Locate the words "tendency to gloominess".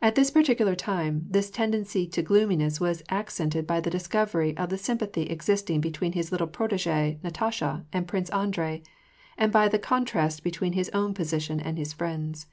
1.50-2.80